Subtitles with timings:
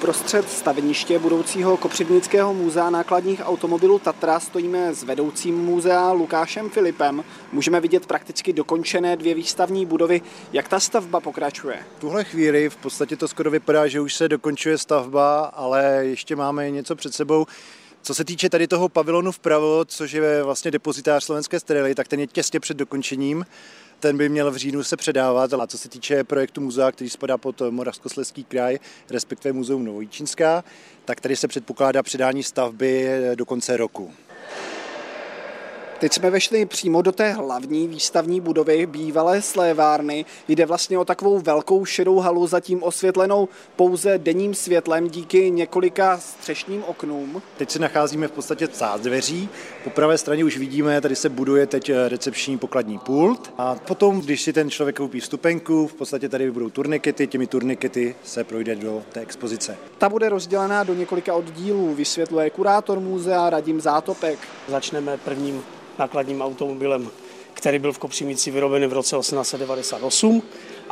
[0.00, 7.24] Uprostřed staveniště budoucího Kopřivnického muzea nákladních automobilů Tatra stojíme s vedoucím muzea Lukášem Filipem.
[7.52, 10.22] Můžeme vidět prakticky dokončené dvě výstavní budovy.
[10.52, 11.76] Jak ta stavba pokračuje?
[11.96, 16.36] V tuhle chvíli v podstatě to skoro vypadá, že už se dokončuje stavba, ale ještě
[16.36, 17.46] máme něco před sebou.
[18.02, 22.20] Co se týče tady toho pavilonu vpravo, což je vlastně depozitář slovenské sterily, tak ten
[22.20, 23.46] je těsně před dokončením.
[24.00, 25.54] Ten by měl v říjnu se předávat.
[25.54, 28.78] A co se týče projektu muzea, který spadá pod Moravskoslezský kraj,
[29.10, 30.64] respektive Muzeum Novojíčínská,
[31.04, 34.12] tak tady se předpokládá předání stavby do konce roku.
[36.00, 40.24] Teď jsme vešli přímo do té hlavní výstavní budovy bývalé slévárny.
[40.48, 46.84] Jde vlastně o takovou velkou šedou halu, zatím osvětlenou pouze denním světlem díky několika střešním
[46.84, 47.42] oknům.
[47.56, 49.48] Teď se nacházíme v podstatě v dveří.
[49.84, 53.52] Po pravé straně už vidíme, tady se buduje teď recepční pokladní pult.
[53.58, 58.14] A potom, když si ten člověk koupí vstupenku, v podstatě tady budou turnikety, těmi turnikety
[58.24, 59.76] se projde do té expozice.
[59.98, 64.38] Ta bude rozdělená do několika oddílů, vysvětluje kurátor muzea Radim Zátopek.
[64.68, 65.62] Začneme prvním
[66.00, 67.08] nákladním automobilem,
[67.54, 70.42] který byl v Kopřivnici vyroben v roce 1898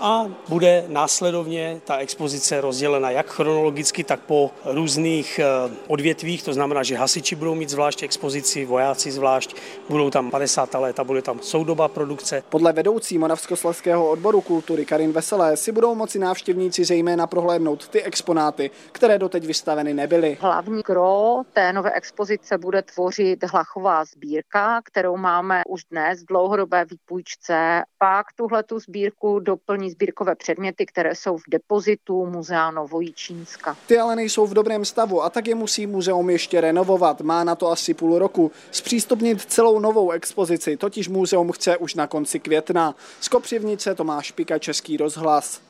[0.01, 6.83] a bude následovně ta expozice rozdělena jak chronologicky, tak po různých eh, odvětvích, to znamená,
[6.83, 9.57] že hasiči budou mít zvlášť expozici, vojáci zvlášť,
[9.89, 10.75] budou tam 50.
[10.75, 12.43] léta, bude tam soudoba produkce.
[12.49, 18.71] Podle vedoucí Moravskoslezského odboru kultury Karin Veselé si budou moci návštěvníci zejména prohlédnout ty exponáty,
[18.93, 20.39] které doteď vystaveny nebyly.
[20.41, 26.85] Hlavní gro té nové expozice bude tvořit hlachová sbírka, kterou máme už dnes v dlouhodobé
[26.85, 27.83] výpůjčce.
[27.99, 33.77] Pak tuhle tu sbírku doplní sbírkové předměty, které jsou v depozitu Muzea Novojíčínska.
[33.87, 37.21] Ty ale nejsou v dobrém stavu a tak je musí muzeum ještě renovovat.
[37.21, 38.51] Má na to asi půl roku.
[38.71, 42.95] Zpřístupnit celou novou expozici, totiž muzeum chce už na konci května.
[43.21, 45.61] Z Kopřivnice Tomáš Pika, Český rozhlas.